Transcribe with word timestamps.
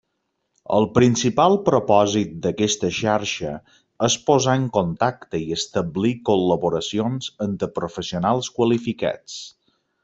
El 0.75 0.85
principal 0.93 1.57
propòsit 1.67 2.31
d'aquesta 2.45 2.89
xarxa 3.01 3.53
és 4.09 4.17
posar 4.31 4.57
en 4.63 4.67
contacte 4.79 5.45
i 5.47 5.55
establir 5.61 6.15
col·laboracions 6.31 7.33
entre 7.51 7.73
professionals 7.81 8.55
qualificats. 8.61 9.43